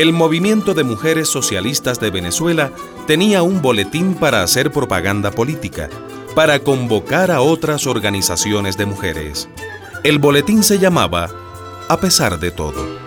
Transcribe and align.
El 0.00 0.14
movimiento 0.14 0.72
de 0.72 0.82
mujeres 0.82 1.28
socialistas 1.28 2.00
de 2.00 2.08
Venezuela 2.08 2.72
tenía 3.06 3.42
un 3.42 3.60
boletín 3.60 4.14
para 4.14 4.42
hacer 4.42 4.72
propaganda 4.72 5.30
política, 5.30 5.90
para 6.34 6.60
convocar 6.60 7.30
a 7.30 7.42
otras 7.42 7.86
organizaciones 7.86 8.78
de 8.78 8.86
mujeres. 8.86 9.50
El 10.02 10.18
boletín 10.18 10.62
se 10.62 10.78
llamaba 10.78 11.28
A 11.88 12.00
pesar 12.00 12.40
de 12.40 12.50
todo. 12.50 12.98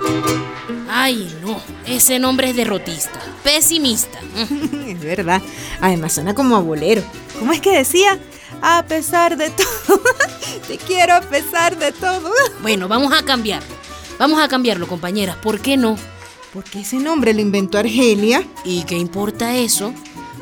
Ay, 0.88 1.36
no, 1.42 1.60
ese 1.88 2.20
nombre 2.20 2.52
es 2.52 2.56
derrotista, 2.56 3.20
pesimista. 3.44 4.20
es 4.88 5.02
verdad, 5.02 5.42
además 5.82 6.14
suena 6.14 6.36
como 6.36 6.56
a 6.56 6.60
bolero. 6.60 7.02
¿Cómo 7.40 7.54
es 7.54 7.60
que 7.60 7.76
decía? 7.76 8.20
A 8.62 8.84
pesar 8.88 9.38
de 9.38 9.50
todo, 9.50 10.02
te 10.68 10.78
quiero 10.78 11.16
a 11.16 11.22
pesar 11.22 11.78
de 11.78 11.92
todo. 11.92 12.32
Bueno, 12.62 12.88
vamos 12.88 13.14
a 13.14 13.24
cambiarlo. 13.24 13.76
Vamos 14.20 14.40
a 14.40 14.48
cambiarlo, 14.48 14.88
compañeras, 14.88 15.36
¿por 15.38 15.60
qué 15.60 15.78
no? 15.78 15.98
Porque 16.54 16.82
ese 16.82 16.98
nombre 16.98 17.34
lo 17.34 17.42
inventó 17.42 17.80
Argelia. 17.80 18.46
¿Y 18.64 18.84
qué 18.84 18.96
importa 18.96 19.56
eso? 19.56 19.94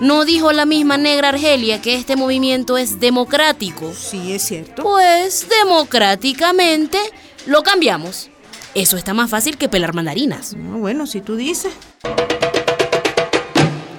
¿No 0.02 0.26
dijo 0.26 0.52
la 0.52 0.66
misma 0.66 0.98
negra 0.98 1.30
Argelia 1.30 1.82
que 1.82 1.96
este 1.96 2.16
movimiento 2.16 2.78
es 2.78 3.00
democrático? 3.00 3.94
Sí, 3.94 4.34
es 4.34 4.44
cierto. 4.44 4.84
Pues 4.84 5.48
democráticamente 5.48 6.98
lo 7.46 7.64
cambiamos. 7.64 8.30
Eso 8.74 8.98
está 8.98 9.14
más 9.14 9.30
fácil 9.30 9.58
que 9.58 9.70
pelar 9.70 9.94
mandarinas. 9.94 10.54
No, 10.56 10.80
bueno, 10.80 11.06
si 11.06 11.22
tú 11.22 11.36
dices. 11.36 11.72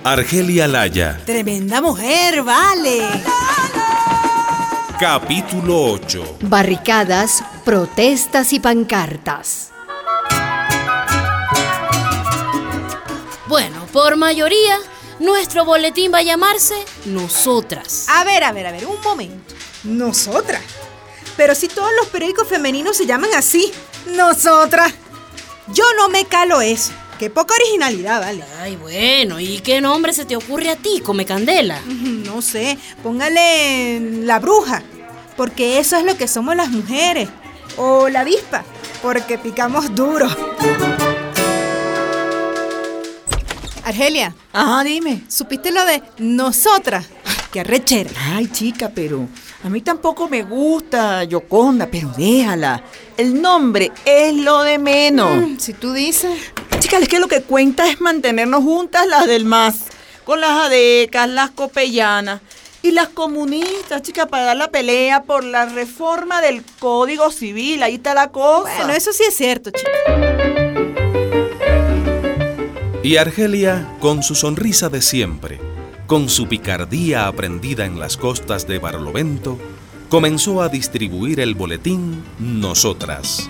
Argelia 0.05 0.67
Laya. 0.67 1.21
Tremenda 1.25 1.81
mujer, 1.81 2.43
vale. 2.43 3.01
Capítulo 5.03 5.95
8. 5.95 6.39
Barricadas, 6.43 7.43
protestas 7.65 8.53
y 8.53 8.61
pancartas. 8.61 9.73
Bueno, 13.49 13.85
por 13.93 14.15
mayoría, 14.15 14.79
nuestro 15.19 15.65
boletín 15.65 16.13
va 16.15 16.19
a 16.19 16.23
llamarse 16.23 16.77
Nosotras. 17.07 18.07
A 18.11 18.23
ver, 18.23 18.45
a 18.45 18.53
ver, 18.53 18.69
a 18.69 18.71
ver, 18.71 18.87
un 18.87 19.01
momento. 19.01 19.57
¿Nosotras? 19.83 20.63
Pero 21.37 21.57
si 21.57 21.67
todos 21.67 21.91
los 21.99 22.07
periódicos 22.07 22.47
femeninos 22.47 22.97
se 22.97 23.05
llaman 23.05 23.31
así, 23.35 23.73
nosotras. 24.15 24.95
Yo 25.75 25.85
no 25.97 26.11
me 26.11 26.27
calo 26.27 26.61
eso. 26.61 26.93
Qué 27.23 27.31
poca 27.31 27.55
originalidad, 27.55 28.21
vale. 28.21 28.43
Ay, 28.61 28.75
bueno, 28.75 29.39
¿y 29.39 29.61
qué 29.61 29.81
nombre 29.81 30.13
se 30.13 30.25
te 30.25 30.35
ocurre 30.35 30.71
a 30.71 30.75
ti, 30.75 31.01
Come 31.05 31.25
Candela? 31.25 31.81
No 32.27 32.43
sé, 32.43 32.77
póngale 33.01 34.01
la 34.25 34.41
bruja, 34.41 34.83
porque 35.37 35.79
eso 35.79 35.97
es 35.97 36.05
lo 36.05 36.17
que 36.17 36.27
somos 36.27 36.57
las 36.57 36.71
mujeres. 36.71 37.29
O 37.77 38.09
la 38.09 38.23
avispa, 38.23 38.65
porque 39.03 39.39
picamos 39.39 39.95
duro. 39.95 40.27
Argelia. 43.85 44.35
Ajá, 44.53 44.83
dime. 44.83 45.23
¿Supiste 45.29 45.71
lo 45.71 45.85
de 45.85 46.03
nosotras? 46.19 47.07
¡Qué 47.53 47.61
arrechera! 47.61 48.11
Ay, 48.35 48.49
chica, 48.49 48.91
pero 48.93 49.29
a 49.63 49.69
mí 49.69 49.81
tampoco 49.81 50.29
me 50.29 50.43
gusta 50.43 51.23
Yoconda, 51.23 51.87
pero 51.87 52.09
déjala. 52.17 52.83
El 53.17 53.41
nombre 53.41 53.93
es 54.05 54.35
lo 54.35 54.65
de 54.65 54.79
menos. 54.79 55.37
Mm, 55.37 55.59
si 55.59 55.73
tú 55.73 55.93
dices. 55.93 56.33
Chica, 56.83 56.99
es 56.99 57.09
que 57.09 57.21
lo 57.21 57.29
que 57.29 57.43
cuenta 57.43 57.89
es 57.89 58.01
mantenernos 58.01 58.65
juntas 58.65 59.07
las 59.07 59.29
del 59.29 59.45
MAS, 59.45 59.85
con 60.25 60.41
las 60.41 60.67
adecas, 60.67 61.29
las 61.29 61.53
copellanas 61.53 62.41
y 62.83 62.91
las 62.91 63.09
comunistas, 63.09 64.03
chica, 64.03 64.27
para 64.27 64.47
dar 64.47 64.57
la 64.57 64.69
pelea 64.73 65.23
por 65.23 65.45
la 65.45 65.67
reforma 65.67 66.41
del 66.41 66.65
Código 66.81 67.31
Civil. 67.31 67.85
Ahí 67.85 67.95
está 67.95 68.15
la 68.15 68.33
cosa. 68.33 68.79
Bueno, 68.79 68.95
eso 68.95 69.13
sí 69.13 69.23
es 69.29 69.37
cierto, 69.37 69.71
chica. 69.71 69.91
Y 73.05 73.17
Argelia, 73.17 73.89
con 74.01 74.25
su 74.25 74.35
sonrisa 74.35 74.89
de 74.89 75.03
siempre, 75.03 75.61
con 76.09 76.29
su 76.29 76.49
picardía 76.49 77.29
aprendida 77.29 77.85
en 77.85 78.01
las 78.01 78.17
costas 78.17 78.67
de 78.67 78.81
Barlovento, 78.81 79.57
comenzó 80.09 80.61
a 80.63 80.69
distribuir 80.69 81.39
el 81.39 81.55
boletín 81.55 82.25
Nosotras. 82.41 83.49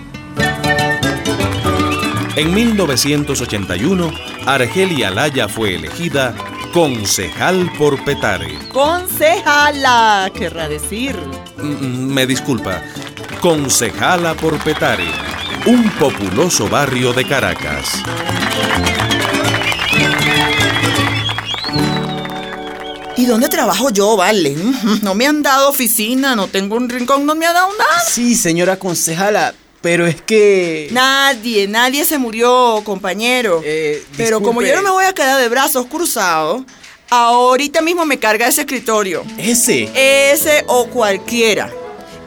En 2.35 2.53
1981, 2.53 4.11
Argelia 4.45 5.11
Laya 5.11 5.47
fue 5.47 5.75
elegida 5.75 6.33
concejal 6.73 7.71
por 7.77 8.03
Petare. 8.03 8.57
Concejala, 8.71 10.31
querrá 10.33 10.67
decir. 10.67 11.15
Mm, 11.57 12.11
Me 12.11 12.25
disculpa, 12.25 12.81
concejala 13.39 14.33
por 14.33 14.57
Petare, 14.63 15.05
un 15.67 15.87
populoso 15.91 16.67
barrio 16.67 17.13
de 17.13 17.25
Caracas. 17.27 18.01
¿Y 23.15 23.25
dónde 23.25 23.47
trabajo 23.47 23.89
yo, 23.91 24.17
vale? 24.17 24.55
No 25.03 25.13
me 25.13 25.27
han 25.27 25.43
dado 25.43 25.69
oficina, 25.69 26.35
no 26.35 26.47
tengo 26.47 26.75
un 26.75 26.89
rincón, 26.89 27.25
no 27.25 27.35
me 27.35 27.45
ha 27.45 27.53
dado 27.53 27.69
nada. 27.77 27.99
Sí, 28.07 28.35
señora 28.35 28.77
concejala, 28.79 29.53
pero 29.83 30.07
es 30.07 30.21
que... 30.21 30.87
Nadie, 30.91 31.67
nadie 31.67 32.05
se 32.05 32.17
murió, 32.17 32.81
compañero. 32.85 33.61
Eh, 33.65 34.01
pero 34.15 34.41
como 34.41 34.61
yo 34.61 34.73
no 34.77 34.81
me 34.81 34.89
voy 34.89 35.03
a 35.03 35.11
quedar 35.11 35.41
de 35.41 35.49
brazos 35.49 35.87
cruzados, 35.87 36.63
ahorita 37.09 37.81
mismo 37.81 38.05
me 38.05 38.17
carga 38.17 38.47
ese 38.47 38.61
escritorio. 38.61 39.25
Ese. 39.37 39.91
Ese 40.31 40.63
o 40.67 40.87
cualquiera. 40.87 41.69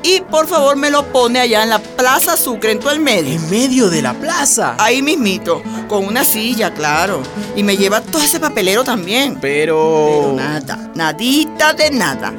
Y 0.02 0.20
por 0.20 0.46
favor 0.46 0.76
me 0.76 0.90
lo 0.90 1.10
pone 1.10 1.40
allá 1.40 1.62
en 1.62 1.70
la 1.70 1.78
Plaza 1.78 2.36
Sucre, 2.36 2.72
en 2.72 2.78
todo 2.78 2.90
el 2.90 3.00
medio. 3.00 3.34
En 3.34 3.48
medio 3.48 3.88
de 3.88 4.02
la 4.02 4.12
plaza. 4.12 4.76
Ahí 4.78 5.00
mismito, 5.00 5.62
con 5.88 6.04
una 6.04 6.24
silla, 6.24 6.74
claro. 6.74 7.22
Y 7.56 7.62
me 7.62 7.78
lleva 7.78 8.02
todo 8.02 8.20
ese 8.20 8.38
papelero 8.38 8.84
también. 8.84 9.38
Pero... 9.40 10.08
Pero 10.10 10.32
nada, 10.34 10.92
nadita 10.94 11.72
de 11.72 11.90
nada. 11.90 12.34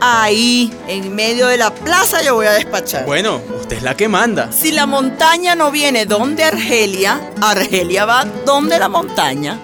Ahí, 0.00 0.72
en 0.88 1.14
medio 1.14 1.46
de 1.46 1.58
la 1.58 1.72
plaza, 1.72 2.22
yo 2.22 2.34
voy 2.34 2.46
a 2.46 2.52
despachar. 2.52 3.04
Bueno, 3.04 3.40
es 3.72 3.82
la 3.82 3.96
que 3.96 4.08
manda. 4.08 4.52
Si 4.52 4.70
la 4.70 4.86
montaña 4.86 5.54
no 5.54 5.70
viene 5.70 6.06
donde 6.06 6.44
Argelia, 6.44 7.32
Argelia 7.40 8.04
va 8.04 8.24
donde 8.46 8.78
la 8.78 8.88
montaña. 8.88 9.58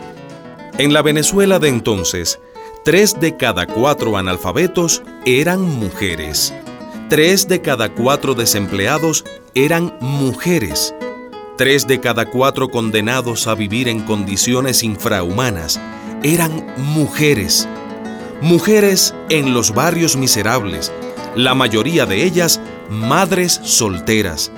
En 0.79 0.93
la 0.93 1.03
Venezuela 1.03 1.59
de 1.59 1.69
entonces, 1.69 2.41
tres 2.85 3.21
de 3.21 3.37
cada 3.37 3.67
cuatro 3.67 4.17
analfabetos 4.17 5.03
eran 5.25 5.61
mujeres. 5.61 6.55
Tres 7.09 7.49
de 7.49 7.61
cada 7.61 7.89
cuatro 7.95 8.35
desempleados 8.35 9.25
eran 9.55 9.97
mujeres. 10.01 10.95
Tres 11.57 11.87
de 11.87 12.01
cada 12.01 12.27
cuatro 12.27 12.69
condenados 12.69 13.47
a 13.47 13.55
vivir 13.55 13.89
en 13.89 14.01
condiciones 14.01 14.83
infrahumanas 14.83 15.81
eran 16.23 16.67
mujeres. 16.77 17.69
Mujeres 18.41 19.15
en 19.31 19.53
los 19.55 19.75
barrios 19.75 20.17
miserables, 20.17 20.93
la 21.35 21.55
mayoría 21.55 22.07
de 22.07 22.25
ellas 22.25 22.61
madres 22.89 23.61
solteras, 23.65 24.51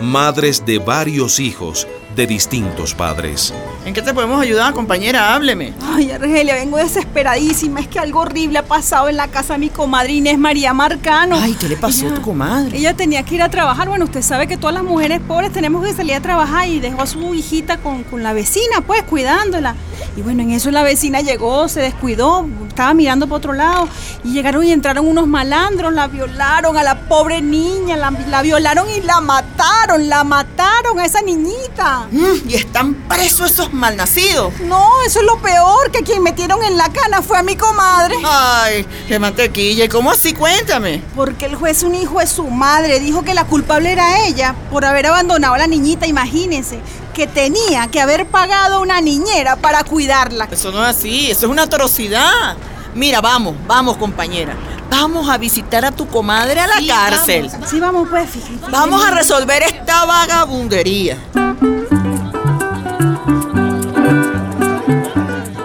madres 0.00 0.64
de 0.64 0.78
varios 0.78 1.38
hijos 1.38 1.86
de 2.16 2.26
distintos 2.26 2.94
padres. 2.94 3.52
¿En 3.84 3.92
qué 3.92 4.00
te 4.00 4.14
podemos 4.14 4.40
ayudar, 4.40 4.72
compañera? 4.72 5.34
Hábleme. 5.34 5.74
Ay, 5.82 6.10
Argelia, 6.10 6.54
vengo 6.54 6.78
desesperadísima. 6.78 7.80
Es 7.80 7.88
que 7.88 7.98
algo 7.98 8.20
horrible 8.20 8.58
ha 8.58 8.64
pasado 8.64 9.08
en 9.08 9.16
la 9.16 9.28
casa 9.28 9.54
de 9.54 9.58
mi 9.58 9.68
comadre 9.68 10.12
Inés 10.12 10.38
María 10.38 10.72
Marcano. 10.72 11.36
Ay, 11.36 11.54
¿qué 11.58 11.68
le 11.68 11.76
pasó 11.76 12.08
a 12.08 12.14
tu 12.14 12.22
comadre? 12.22 12.78
Ella 12.78 12.94
tenía 12.94 13.22
que 13.24 13.34
ir 13.34 13.42
a 13.42 13.50
trabajar. 13.50 13.88
Bueno, 13.88 14.04
usted 14.04 14.22
sabe 14.22 14.46
que 14.46 14.56
todas 14.56 14.74
las 14.74 14.84
mujeres 14.84 15.20
pobres 15.26 15.52
tenemos 15.52 15.84
que 15.84 15.92
salir 15.92 16.14
a 16.14 16.20
trabajar 16.20 16.68
y 16.68 16.80
dejó 16.80 17.02
a 17.02 17.06
su 17.06 17.34
hijita 17.34 17.78
con, 17.78 18.04
con 18.04 18.22
la 18.22 18.32
vecina, 18.32 18.80
pues, 18.86 19.02
cuidándola. 19.02 19.74
Y 20.16 20.22
bueno, 20.22 20.42
en 20.42 20.52
eso 20.52 20.70
la 20.70 20.84
vecina 20.84 21.20
llegó, 21.20 21.68
se 21.68 21.80
descuidó, 21.80 22.46
estaba 22.74 22.92
mirando 22.92 23.28
por 23.28 23.38
otro 23.38 23.52
lado 23.52 23.88
y 24.24 24.32
llegaron 24.32 24.64
y 24.64 24.72
entraron 24.72 25.06
unos 25.06 25.28
malandros, 25.28 25.92
la 25.92 26.08
violaron 26.08 26.76
a 26.76 26.82
la 26.82 26.98
pobre 27.08 27.40
niña, 27.40 27.96
la, 27.96 28.10
la 28.10 28.42
violaron 28.42 28.90
y 28.90 29.00
la 29.02 29.20
mataron, 29.20 30.08
la 30.08 30.24
mataron 30.24 30.98
a 30.98 31.04
esa 31.04 31.22
niñita. 31.22 32.08
Mm, 32.10 32.48
y 32.48 32.54
están 32.54 32.94
presos 33.08 33.52
esos 33.52 33.72
malnacidos. 33.72 34.52
No, 34.62 34.88
eso 35.06 35.20
es 35.20 35.24
lo 35.24 35.38
peor, 35.38 35.92
que 35.92 36.02
quien 36.02 36.20
metieron 36.24 36.64
en 36.64 36.76
la 36.76 36.88
cana 36.88 37.22
fue 37.22 37.38
a 37.38 37.44
mi 37.44 37.54
comadre. 37.54 38.16
Ay, 38.24 38.84
qué 39.06 39.20
mantequilla. 39.20 39.84
¿Y 39.84 39.88
cómo 39.88 40.10
así? 40.10 40.32
Cuéntame. 40.32 41.00
Porque 41.14 41.46
el 41.46 41.54
juez, 41.54 41.84
un 41.84 41.94
hijo 41.94 42.18
de 42.18 42.26
su 42.26 42.44
madre, 42.48 42.98
dijo 42.98 43.22
que 43.22 43.34
la 43.34 43.44
culpable 43.44 43.92
era 43.92 44.26
ella 44.26 44.56
por 44.72 44.84
haber 44.84 45.06
abandonado 45.06 45.54
a 45.54 45.58
la 45.58 45.68
niñita, 45.68 46.08
imagínense, 46.08 46.80
que 47.14 47.28
tenía 47.28 47.86
que 47.86 48.00
haber 48.00 48.26
pagado 48.26 48.80
una 48.80 49.00
niñera 49.00 49.54
para 49.54 49.84
cuidarla. 49.84 50.48
Eso 50.50 50.72
no 50.72 50.82
es 50.82 50.96
así, 50.96 51.30
eso 51.30 51.46
es 51.46 51.52
una 51.52 51.62
atrocidad. 51.62 52.56
Mira, 52.94 53.20
vamos, 53.20 53.54
vamos, 53.66 53.96
compañera. 53.96 54.54
Vamos 54.90 55.28
a 55.28 55.36
visitar 55.38 55.84
a 55.84 55.90
tu 55.90 56.06
comadre 56.06 56.60
a 56.60 56.66
la 56.66 56.76
Sí, 56.78 56.86
cárcel. 56.86 57.48
Vamos, 57.50 57.68
sí, 57.68 57.80
vamos, 57.80 58.08
pues, 58.08 58.30
fíjate. 58.30 58.70
Vamos 58.70 59.04
a 59.04 59.10
resolver 59.10 59.62
esta 59.62 60.04
vagabundería. 60.04 61.18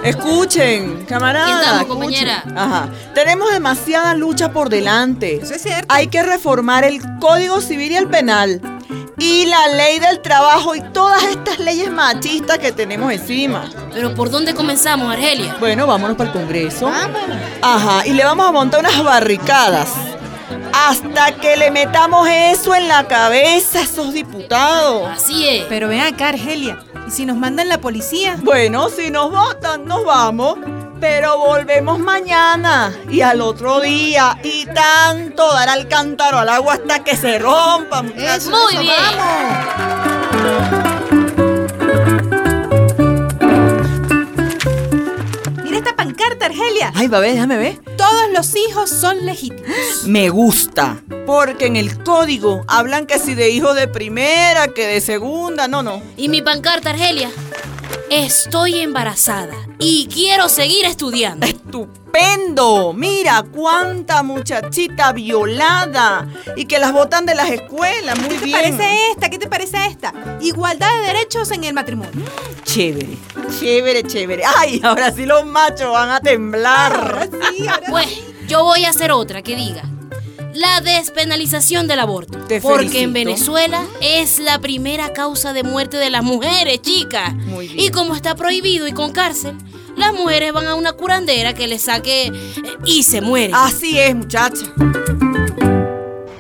Escuchen, 0.04 1.06
camarada. 1.06 1.82
Escuchen. 1.82 1.88
compañera. 1.88 2.44
Ajá. 2.56 2.90
Tenemos 3.14 3.52
demasiada 3.52 4.16
lucha 4.16 4.52
por 4.52 4.70
delante. 4.70 5.40
Eso 5.42 5.54
es 5.54 5.62
cierto. 5.62 5.86
Hay 5.90 6.08
que 6.08 6.24
reformar 6.24 6.84
el 6.84 7.00
Código 7.20 7.62
Civil 7.62 7.92
y 7.92 7.96
el 7.98 8.08
Penal. 8.08 8.79
Y 9.20 9.46
la 9.46 9.68
ley 9.68 10.00
del 10.00 10.22
trabajo 10.22 10.76
y 10.76 10.82
todas 10.82 11.24
estas 11.24 11.60
leyes 11.60 11.92
machistas 11.92 12.58
que 12.58 12.72
tenemos 12.72 13.12
encima. 13.12 13.70
Pero 13.94 14.16
¿por 14.16 14.30
dónde 14.30 14.54
comenzamos, 14.54 15.12
Argelia? 15.12 15.58
Bueno, 15.60 15.86
vámonos 15.86 16.16
para 16.16 16.30
el 16.30 16.34
Congreso. 16.36 16.90
Ajá, 17.62 18.08
y 18.08 18.14
le 18.14 18.24
vamos 18.24 18.48
a 18.48 18.52
montar 18.52 18.80
unas 18.80 19.04
barricadas. 19.04 19.90
Hasta 20.72 21.34
que 21.36 21.58
le 21.58 21.72
metamos 21.72 22.28
eso 22.30 22.74
en 22.74 22.88
la 22.88 23.08
cabeza 23.08 23.80
a 23.80 23.82
esos 23.82 24.14
diputados. 24.14 25.10
Así 25.10 25.48
es. 25.48 25.66
Pero 25.68 25.90
ven 25.90 26.00
acá, 26.00 26.30
Argelia. 26.30 26.80
¿Y 27.08 27.12
si 27.12 27.26
nos 27.26 27.36
mandan 27.36 27.68
la 27.68 27.80
policía? 27.80 28.38
Bueno, 28.42 28.88
si 28.90 29.10
nos 29.10 29.32
votan, 29.32 29.86
nos 29.86 30.06
vamos. 30.06 30.58
Pero 31.00 31.38
volvemos 31.38 32.00
mañana 32.00 32.94
y 33.10 33.22
al 33.22 33.42
otro 33.42 33.80
día 33.80 34.38
y 34.44 34.66
tanto 34.66 35.52
dar 35.54 35.70
al 35.70 35.88
cántaro 35.88 36.40
al 36.40 36.50
agua 36.50 36.74
hasta 36.74 37.04
que 37.04 37.16
se 37.16 37.40
rompa. 37.40 38.02
muchachos. 38.02 38.50
Muy 38.50 38.78
bien. 38.84 40.10
Mira 45.64 45.78
esta 45.78 45.96
pancarta, 45.96 46.46
Argelia. 46.48 46.92
Ay, 46.96 47.08
babé, 47.08 47.32
déjame 47.34 47.58
ver. 47.58 47.80
Todos 47.98 48.30
los 48.34 48.56
hijos 48.56 48.90
son 48.90 49.26
legítimos. 49.26 50.04
Me 50.06 50.30
gusta, 50.30 50.98
porque 51.26 51.66
en 51.68 51.76
el 51.76 52.02
código 52.04 52.64
hablan 52.68 53.06
que 53.06 53.20
si 53.20 53.36
de 53.36 53.50
hijo 53.50 53.74
de 53.74 53.88
primera, 53.88 54.70
que 54.70 54.88
de 54.88 55.02
segunda, 55.02 55.68
no, 55.68 55.84
no. 55.84 56.02
¿Y 56.18 56.30
mi 56.30 56.42
pancarta, 56.42 56.90
Argelia? 56.92 57.30
Estoy 58.10 58.80
embarazada 58.80 59.56
y 59.78 60.08
quiero 60.12 60.50
seguir 60.50 60.86
estudiando. 60.86 61.46
¡Estupendo! 61.46 62.94
Mira 62.94 63.44
cuánta 63.44 64.24
muchachita 64.24 65.12
violada 65.14 66.28
y 66.56 66.66
que 66.66 66.80
las 66.80 66.92
botan 66.92 67.26
de 67.26 67.36
las 67.36 67.50
escuelas, 67.52 68.18
muy 68.20 68.30
¿Qué 68.30 68.40
te 68.40 68.46
bien. 68.46 68.58
parece 68.58 69.12
esta? 69.12 69.30
¿Qué 69.30 69.38
te 69.38 69.48
parece 69.48 69.86
esta? 69.88 70.14
Igualdad 70.42 70.90
de 71.02 71.08
derechos 71.08 71.52
en 71.52 71.64
el 71.64 71.74
matrimonio. 71.74 72.26
Chévere, 72.64 73.18
chévere, 73.60 74.04
chévere. 74.04 74.44
Ay, 74.58 74.82
ahora 74.84 75.12
sí 75.12 75.26
los 75.26 75.46
machos 75.46 75.92
van 75.92 76.10
a 76.10 76.20
temblar. 76.20 77.30
Sí, 77.56 77.68
ahora 77.68 77.88
Pues 77.90 78.08
yo 78.48 78.64
voy 78.64 78.86
a 78.86 78.90
hacer 78.90 79.12
otra 79.12 79.42
que 79.44 79.56
diga. 79.56 79.84
La 80.54 80.82
despenalización 80.82 81.88
del 81.88 82.00
aborto. 82.00 82.40
Te 82.48 82.60
porque 82.60 82.80
felicito. 82.80 83.04
en 83.04 83.14
Venezuela 83.14 83.84
es 84.02 84.40
la 84.40 84.60
primera 84.60 85.14
causa 85.14 85.54
de 85.54 85.64
muerte 85.64 85.98
de 85.98 86.10
las 86.10 86.24
mujeres, 86.24 86.82
chicas. 86.82 87.36
Muy 87.36 87.68
bien. 87.68 87.80
Y 87.80 87.90
como 87.90 88.16
está 88.16 88.36
prohibido 88.36 88.88
y 88.88 88.92
con 88.92 89.12
cárcel, 89.12 89.56
las 89.96 90.14
mujeres 90.14 90.52
van 90.54 90.68
a 90.68 90.76
una 90.76 90.94
curandera 90.94 91.54
que 91.54 91.68
les 91.68 91.84
saque 91.84 92.28
eh, 92.28 92.34
y 92.86 93.04
se 93.04 93.22
mueren. 93.22 93.56
Así 93.56 94.00
es, 94.00 94.16
muchacha. 94.16 94.66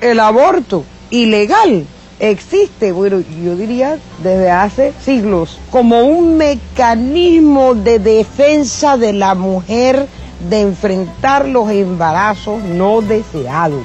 el 0.02 0.20
aborto 0.20 0.86
ilegal 1.10 1.86
existe, 2.20 2.92
bueno, 2.92 3.22
yo 3.44 3.56
diría 3.56 3.98
desde 4.24 4.52
hace 4.52 4.94
siglos, 5.04 5.60
como 5.72 6.02
un 6.02 6.38
mecanismo 6.38 7.76
de 7.76 8.00
defensa 8.00 8.98
de 8.98 9.14
la 9.14 9.36
mujer 9.36 10.08
de 10.50 10.62
enfrentar 10.62 11.48
los 11.48 11.70
embarazos 11.70 12.64
no 12.64 13.02
deseados. 13.02 13.84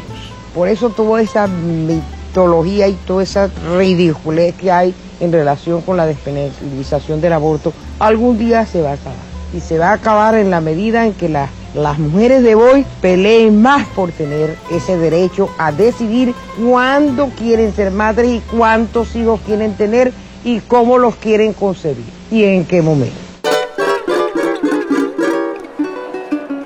Por 0.55 0.69
eso 0.69 0.91
toda 0.91 1.21
esa 1.21 1.47
mitología 1.47 2.89
y 2.89 2.93
toda 3.07 3.23
esa 3.23 3.51
ridiculez 3.77 4.55
que 4.55 4.71
hay 4.71 4.95
en 5.21 5.33
relación 5.33 5.81
con 5.83 5.97
la 5.97 6.07
despenalización 6.07 7.21
del 7.21 7.33
aborto, 7.33 7.73
algún 7.99 8.39
día 8.39 8.67
se 8.67 8.83
va 8.83 8.91
a 8.91 8.95
acabar. 8.95 9.19
Y 9.53 9.61
se 9.61 9.79
va 9.79 9.91
a 9.91 9.95
acabar 9.95 10.35
en 10.35 10.51
la 10.51 10.61
medida 10.61 11.07
en 11.07 11.13
que 11.15 11.29
la- 11.29 11.49
las 11.75 11.99
mujeres 11.99 12.43
de 12.43 12.55
hoy 12.55 12.85
peleen 13.01 13.61
más 13.63 13.87
por 13.89 14.11
tener 14.13 14.57
ese 14.71 14.97
derecho 14.97 15.49
a 15.59 15.73
decidir 15.73 16.35
cuándo 16.65 17.31
quieren 17.37 17.73
ser 17.75 17.91
madres 17.91 18.31
y 18.31 18.41
cuántos 18.57 19.15
hijos 19.17 19.41
quieren 19.47 19.75
tener 19.75 20.13
y 20.45 20.61
cómo 20.61 20.99
los 20.99 21.17
quieren 21.17 21.53
concebir 21.53 22.05
y 22.31 22.45
en 22.45 22.65
qué 22.65 22.81
momento. 22.83 23.17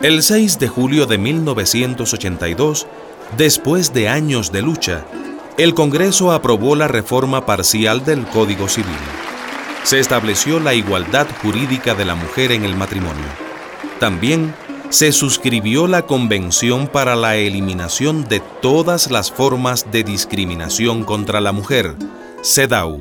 El 0.01 0.23
6 0.23 0.59
de 0.59 0.69
julio 0.69 1.07
de 1.07 1.19
1982, 1.19 2.87
después 3.37 3.93
de 3.93 4.09
años 4.09 4.53
de 4.53 4.63
lucha, 4.63 5.05
el 5.57 5.75
Congreso 5.75 6.33
aprobó 6.33 6.77
la 6.77 6.89
reforma 6.89 7.45
parcial 7.45 8.05
del 8.05 8.27
Código 8.27 8.69
Civil. 8.69 8.95
Se 9.83 9.99
estableció 9.99 10.61
la 10.61 10.75
igualdad 10.75 11.27
jurídica 11.43 11.95
de 11.95 12.05
la 12.05 12.15
mujer 12.15 12.53
en 12.53 12.65
el 12.65 12.77
matrimonio. 12.77 13.27
También 13.99 14.55
se 14.91 15.13
suscribió 15.13 15.87
la 15.87 16.03
Convención 16.03 16.87
para 16.89 17.17
la 17.17 17.37
Eliminación 17.37 18.29
de 18.29 18.41
todas 18.41 19.11
las 19.11 19.31
formas 19.31 19.91
de 19.91 20.05
discriminación 20.05 21.05
contra 21.05 21.41
la 21.41 21.53
mujer, 21.53 21.95
CEDAW. 22.43 22.99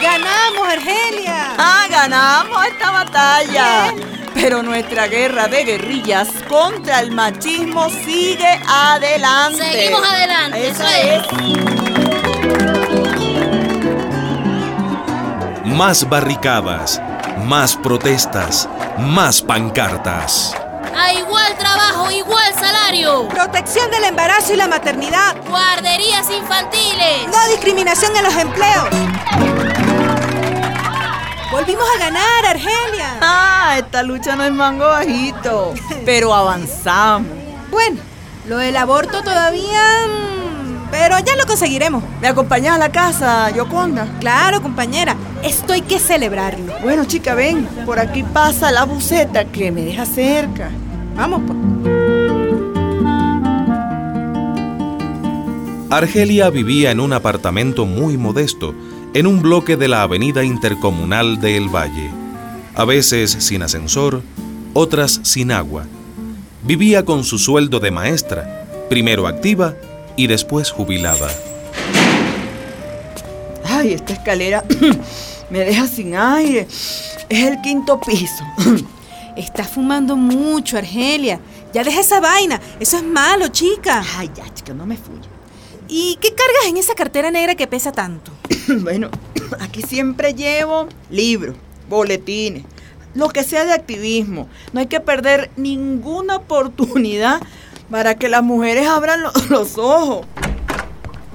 ¡Ganamos, 0.00 0.68
Argelia! 0.68 1.54
Ah, 1.58 1.86
ganamos 1.88 2.66
esta 2.66 2.90
batalla. 2.90 3.94
Pero 4.34 4.62
nuestra 4.62 5.06
guerra 5.06 5.48
de 5.48 5.64
guerrillas 5.64 6.28
contra 6.48 7.00
el 7.00 7.12
machismo 7.12 7.88
sigue 7.88 8.60
adelante. 8.68 9.72
Seguimos 9.72 10.02
adelante, 10.06 10.68
eso 10.68 10.84
es. 10.86 11.22
Más 15.64 16.08
barricadas, 16.08 17.00
más 17.44 17.76
protestas, 17.76 18.68
más 18.98 19.40
pancartas. 19.40 20.54
A 20.96 21.12
igual 21.12 21.56
trabajo, 21.56 22.10
igual 22.10 22.54
salario. 22.54 23.28
Protección 23.28 23.90
del 23.90 24.04
embarazo 24.04 24.52
y 24.52 24.56
la 24.56 24.68
maternidad. 24.68 25.36
Guarderías 25.48 26.30
infantiles. 26.30 27.26
No 27.26 27.48
discriminación 27.48 28.14
en 28.16 28.24
los 28.24 28.36
empleos. 28.36 28.88
Volvimos 31.50 31.86
a 31.96 31.98
ganar, 31.98 32.46
Argelia. 32.46 33.16
Esta 33.76 34.02
lucha 34.02 34.36
no 34.36 34.44
es 34.44 34.52
mango 34.52 34.84
bajito, 34.86 35.74
pero 36.04 36.32
avanzamos. 36.34 37.28
Bueno, 37.70 37.98
lo 38.48 38.58
del 38.58 38.76
aborto 38.76 39.22
todavía... 39.22 40.06
mm, 40.06 40.90
Pero 40.90 41.18
ya 41.18 41.34
lo 41.36 41.46
conseguiremos. 41.46 42.02
¿Me 42.20 42.28
acompañas 42.28 42.76
a 42.76 42.78
la 42.78 42.92
casa, 42.92 43.50
Yoconda? 43.50 44.06
Claro, 44.20 44.62
compañera. 44.62 45.16
Esto 45.42 45.72
hay 45.72 45.82
que 45.82 45.98
celebrarlo. 45.98 46.72
Bueno, 46.82 47.04
chica, 47.04 47.34
ven, 47.34 47.66
por 47.84 47.98
aquí 47.98 48.22
pasa 48.22 48.70
la 48.70 48.84
buceta 48.84 49.44
que 49.44 49.72
me 49.72 49.82
deja 49.82 50.06
cerca. 50.06 50.70
Vamos, 51.16 51.42
pues. 51.46 51.58
Argelia 55.90 56.50
vivía 56.50 56.90
en 56.90 57.00
un 57.00 57.12
apartamento 57.12 57.86
muy 57.86 58.16
modesto, 58.16 58.74
en 59.14 59.26
un 59.26 59.42
bloque 59.42 59.76
de 59.76 59.86
la 59.88 60.02
avenida 60.02 60.42
intercomunal 60.42 61.40
de 61.40 61.56
El 61.56 61.68
Valle, 61.68 62.10
a 62.74 62.84
veces 62.84 63.30
sin 63.40 63.62
ascensor, 63.62 64.22
otras 64.72 65.20
sin 65.22 65.52
agua. 65.52 65.86
Vivía 66.62 67.04
con 67.04 67.24
su 67.24 67.38
sueldo 67.38 67.80
de 67.80 67.90
maestra, 67.90 68.66
primero 68.88 69.26
activa 69.26 69.74
y 70.16 70.26
después 70.26 70.70
jubilada. 70.70 71.28
Ay, 73.64 73.92
esta 73.92 74.14
escalera 74.14 74.64
me 75.50 75.60
deja 75.60 75.86
sin 75.86 76.14
aire. 76.16 76.66
Es 77.28 77.44
el 77.44 77.60
quinto 77.60 78.00
piso. 78.00 78.44
Estás 79.36 79.68
fumando 79.68 80.16
mucho, 80.16 80.78
Argelia. 80.78 81.40
Ya 81.72 81.82
deja 81.82 82.00
esa 82.00 82.20
vaina. 82.20 82.60
Eso 82.78 82.98
es 82.98 83.02
malo, 83.02 83.48
chica. 83.48 84.02
Ay, 84.16 84.30
ya, 84.34 84.52
chica, 84.54 84.72
no 84.72 84.86
me 84.86 84.96
fui. 84.96 85.18
¿Y 85.88 86.16
qué 86.20 86.30
cargas 86.30 86.66
en 86.68 86.76
esa 86.76 86.94
cartera 86.94 87.30
negra 87.30 87.54
que 87.54 87.66
pesa 87.66 87.92
tanto? 87.92 88.32
Bueno, 88.80 89.10
aquí 89.60 89.82
siempre 89.82 90.32
llevo 90.34 90.88
libros, 91.10 91.54
boletines, 91.88 92.64
lo 93.14 93.28
que 93.28 93.44
sea 93.44 93.64
de 93.64 93.72
activismo. 93.72 94.48
No 94.72 94.80
hay 94.80 94.86
que 94.86 95.00
perder 95.00 95.50
ninguna 95.56 96.36
oportunidad 96.36 97.40
para 97.90 98.14
que 98.16 98.28
las 98.28 98.42
mujeres 98.42 98.86
abran 98.88 99.22
lo- 99.22 99.32
los 99.50 99.78
ojos. 99.78 100.26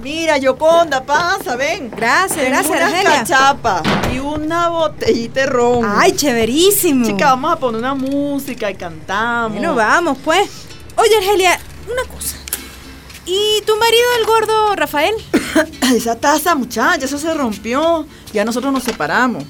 Mira, 0.02 0.38
Yoconda, 0.38 1.04
pasa, 1.04 1.56
ven. 1.56 1.90
Gracias, 1.94 2.46
gracias, 2.46 2.70
unas 2.74 2.82
Argelia. 2.92 3.10
cachapas 3.18 3.82
y 4.14 4.18
una 4.18 4.68
botellita 4.68 5.40
de 5.40 5.46
ron. 5.46 5.84
Ay, 5.86 6.12
chéverísimo. 6.12 7.04
Chica, 7.04 7.26
vamos 7.26 7.52
a 7.52 7.56
poner 7.56 7.80
una 7.80 7.94
música 7.94 8.70
y 8.70 8.76
cantamos. 8.76 9.52
Bueno, 9.58 9.74
vamos, 9.74 10.16
pues. 10.24 10.48
Oye, 10.96 11.16
Argelia, 11.18 11.60
una 11.90 12.02
cosa. 12.14 12.36
¿Y 13.26 13.60
tu 13.66 13.76
marido, 13.76 14.02
el 14.18 14.26
gordo 14.26 14.74
Rafael? 14.74 15.14
Esa 15.94 16.16
taza, 16.18 16.54
muchacha, 16.54 17.04
eso 17.04 17.18
se 17.18 17.34
rompió. 17.34 18.06
Ya 18.32 18.42
nosotros 18.46 18.72
nos 18.72 18.82
separamos. 18.82 19.44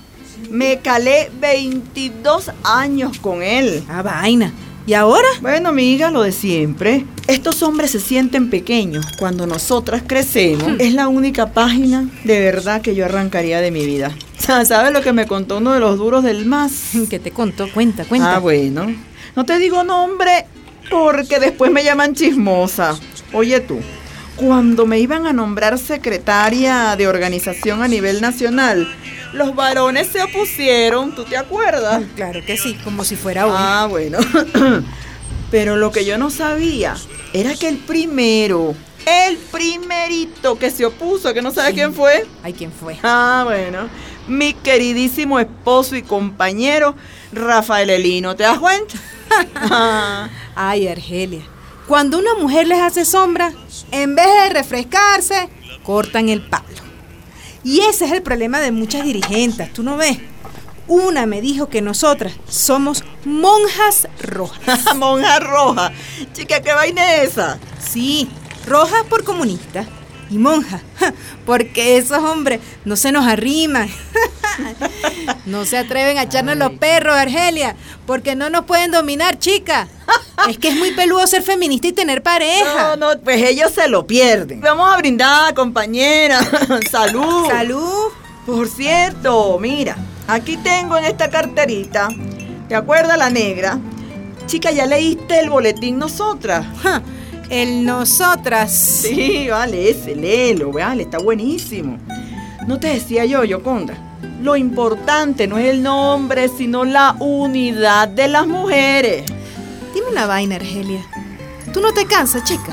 Me 0.49 0.79
calé 0.79 1.31
22 1.41 2.51
años 2.65 3.19
con 3.19 3.43
él. 3.43 3.85
Ah, 3.89 4.03
vaina. 4.03 4.53
¿Y 4.87 4.95
ahora? 4.95 5.29
Bueno, 5.41 5.69
amiga, 5.69 6.11
lo 6.11 6.23
de 6.23 6.33
siempre. 6.33 7.05
Estos 7.27 7.63
hombres 7.63 7.93
se 7.93 8.01
sienten 8.01 8.51
pequeños 8.51 9.07
cuando 9.19 9.47
nosotras 9.47 10.03
crecemos. 10.07 10.73
Es 10.81 10.95
la 10.95 11.07
única 11.09 11.53
página 11.53 12.09
de 12.25 12.41
verdad 12.41 12.81
que 12.81 12.95
yo 12.95 13.05
arrancaría 13.05 13.61
de 13.61 13.71
mi 13.71 13.87
vida. 13.87 14.13
¿Sabes 14.39 14.93
lo 14.93 15.03
que 15.03 15.13
me 15.13 15.27
contó 15.27 15.59
uno 15.59 15.73
de 15.73 15.81
los 15.81 15.99
duros 15.99 16.25
del 16.25 16.47
MAS? 16.47 16.93
¿Qué 17.11 17.19
te 17.19 17.31
contó? 17.31 17.71
Cuenta, 17.73 18.05
cuenta. 18.05 18.37
Ah, 18.37 18.39
bueno. 18.39 18.93
No 19.37 19.45
te 19.45 19.59
digo 19.59 19.85
nombre 19.85 20.47
porque 20.91 21.39
después 21.39 21.71
me 21.71 21.85
llaman 21.85 22.15
chismosa. 22.15 22.99
Oye 23.33 23.61
tú, 23.61 23.79
cuando 24.41 24.87
me 24.87 24.99
iban 24.99 25.27
a 25.27 25.35
nombrar 25.35 25.79
secretaria 25.79 26.97
de 26.97 27.07
organización 27.07 27.83
a 27.83 27.89
nivel 27.89 28.23
nacional, 28.23 28.89
los 29.35 29.55
varones 29.55 30.09
se 30.09 30.23
opusieron, 30.23 31.15
¿tú 31.15 31.25
te 31.25 31.37
acuerdas? 31.37 32.03
Claro 32.17 32.41
que 32.47 32.57
sí, 32.57 32.75
como 32.83 33.05
si 33.05 33.17
fuera 33.17 33.47
uno. 33.47 33.57
Ah, 33.59 33.87
bueno. 33.89 34.19
Pero 35.51 35.77
lo 35.77 35.93
que 35.93 36.07
yo 36.07 36.17
no 36.17 36.31
sabía 36.31 36.97
era 37.35 37.55
que 37.55 37.69
el 37.69 37.77
primero, 37.77 38.75
el 39.05 39.37
primerito 39.37 40.59
que 40.59 40.71
se 40.71 40.87
opuso, 40.87 41.35
que 41.35 41.43
no 41.43 41.51
sabe 41.51 41.75
quién 41.75 41.93
fue. 41.93 42.27
Ay, 42.43 42.55
¿quién 42.55 42.73
fue? 42.73 42.97
Ah, 43.03 43.43
bueno. 43.45 43.91
Mi 44.27 44.55
queridísimo 44.55 45.39
esposo 45.39 45.97
y 45.97 46.03
compañero, 46.03 46.95
Rafael 47.33 47.91
Elino. 47.91 48.35
¿Te 48.37 48.45
das 48.45 48.59
cuenta? 48.59 48.95
Ay, 50.55 50.89
Argelia. 50.89 51.43
Cuando 51.91 52.21
una 52.21 52.37
mujer 52.37 52.69
les 52.69 52.79
hace 52.81 53.05
sombra, 53.05 53.53
en 53.91 54.15
vez 54.15 54.25
de 54.25 54.51
refrescarse, 54.51 55.49
cortan 55.83 56.29
el 56.29 56.41
palo. 56.41 56.65
Y 57.65 57.81
ese 57.81 58.05
es 58.05 58.13
el 58.13 58.23
problema 58.23 58.61
de 58.61 58.71
muchas 58.71 59.03
dirigentes, 59.03 59.73
¿tú 59.73 59.83
no 59.83 59.97
ves? 59.97 60.19
Una 60.87 61.27
me 61.27 61.41
dijo 61.41 61.69
que 61.69 61.83
nosotras 61.83 62.35
somos 62.49 63.03
monjas 63.25 64.07
rojas. 64.23 64.95
Monja 64.95 65.41
roja. 65.41 65.91
Chica, 66.33 66.63
¿qué 66.63 66.73
vaina 66.75 67.17
es 67.17 67.31
esa? 67.31 67.59
Sí, 67.81 68.31
rojas 68.69 69.03
por 69.11 69.25
comunistas 69.25 69.89
y 70.31 70.39
monjas, 70.39 70.83
porque 71.45 71.97
esos 71.99 72.19
hombres 72.19 72.61
no 72.85 72.95
se 72.95 73.11
nos 73.11 73.27
arriman. 73.27 73.91
No 75.47 75.65
se 75.65 75.79
atreven 75.79 76.19
a 76.19 76.25
echarnos 76.25 76.57
los 76.57 76.73
perros, 76.73 77.17
Argelia, 77.17 77.75
porque 78.07 78.35
no 78.35 78.51
nos 78.51 78.67
pueden 78.67 78.91
dominar, 78.91 79.39
chica. 79.39 79.89
Es 80.49 80.59
que 80.59 80.69
es 80.69 80.77
muy 80.77 80.93
peludo 80.93 81.27
ser 81.27 81.43
feminista 81.43 81.89
y 81.89 81.93
tener 81.93 82.23
pareja. 82.23 82.97
No, 82.97 83.15
no, 83.15 83.21
pues 83.21 83.43
ellos 83.43 83.73
se 83.73 83.89
lo 83.89 84.07
pierden. 84.07 84.61
Vamos 84.61 84.93
a 84.93 84.97
brindar, 84.97 85.55
compañera. 85.55 86.41
Salud. 86.91 87.49
Salud. 87.49 88.13
Por 88.47 88.69
cierto, 88.69 89.59
mira, 89.61 89.97
aquí 90.27 90.57
tengo 90.57 90.97
en 90.97 91.05
esta 91.05 91.29
carterita, 91.29 92.09
¿te 92.69 92.75
acuerdas 92.75 93.17
la 93.19 93.31
negra? 93.31 93.79
Chica, 94.47 94.73
¿ya 94.73 94.87
leíste 94.87 95.39
el 95.39 95.51
boletín 95.51 95.99
Nosotras? 95.99 96.67
Ja, 96.83 97.03
El 97.51 97.85
nosotras. 97.85 98.73
Sí, 98.73 99.49
vale, 99.49 99.91
ese, 99.91 100.17
léelo, 100.17 100.73
vale, 100.73 101.05
está 101.05 101.19
buenísimo. 101.19 101.99
No 102.67 102.81
te 102.81 102.89
decía 102.89 103.25
yo, 103.27 103.45
Yoconda, 103.45 103.95
lo 104.43 104.57
importante 104.57 105.47
no 105.47 105.59
es 105.59 105.67
el 105.69 105.83
nombre, 105.83 106.49
sino 106.49 106.85
la 106.85 107.15
unidad 107.21 108.09
de 108.09 108.29
las 108.29 108.47
mujeres. 108.47 109.25
Dime 109.95 110.09
una 110.11 110.27
vaina, 110.27 110.57
Argelia. 110.57 111.05
¿Tú 111.73 111.81
no 111.81 111.93
te 111.93 112.07
cansas, 112.07 112.45
chica? 112.45 112.73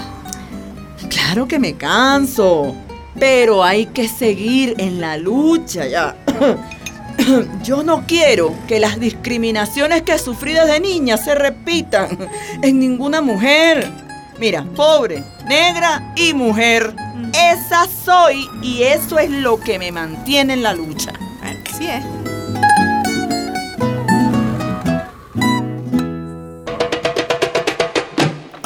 Claro 1.09 1.47
que 1.47 1.59
me 1.59 1.75
canso, 1.75 2.75
pero 3.19 3.63
hay 3.63 3.87
que 3.87 4.07
seguir 4.07 4.75
en 4.77 5.01
la 5.01 5.17
lucha 5.17 5.87
ya. 5.87 6.15
Yo 7.63 7.83
no 7.83 8.05
quiero 8.07 8.53
que 8.67 8.79
las 8.79 8.99
discriminaciones 8.99 10.03
que 10.03 10.17
sufrí 10.19 10.53
desde 10.53 10.79
niña 10.79 11.17
se 11.17 11.35
repitan 11.35 12.17
en 12.61 12.79
ninguna 12.79 13.21
mujer. 13.21 13.91
Mira, 14.39 14.63
pobre, 14.75 15.23
negra 15.47 16.13
y 16.15 16.33
mujer. 16.33 16.95
Esa 17.33 17.87
soy 18.05 18.47
y 18.61 18.83
eso 18.83 19.17
es 19.17 19.31
lo 19.31 19.59
que 19.59 19.79
me 19.79 19.91
mantiene 19.91 20.53
en 20.53 20.63
la 20.63 20.73
lucha. 20.73 21.11
Así 21.41 21.87
es. 21.87 22.03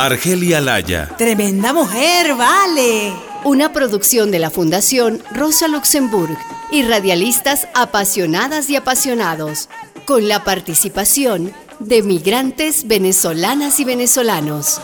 Argelia 0.05 0.59
Laya. 0.61 1.09
Tremenda 1.15 1.73
mujer, 1.73 2.33
vale. 2.33 3.13
Una 3.43 3.71
producción 3.71 4.31
de 4.31 4.39
la 4.39 4.49
Fundación 4.49 5.21
Rosa 5.31 5.67
Luxemburg 5.67 6.35
y 6.71 6.81
radialistas 6.81 7.67
apasionadas 7.75 8.71
y 8.71 8.75
apasionados, 8.75 9.69
con 10.05 10.27
la 10.27 10.43
participación 10.43 11.53
de 11.79 12.01
migrantes 12.01 12.87
venezolanas 12.87 13.79
y 13.79 13.83
venezolanos. 13.85 14.81